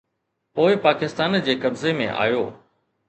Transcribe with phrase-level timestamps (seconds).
[0.59, 2.45] پوءِ پاڪستان جي قبضي ۾ آيو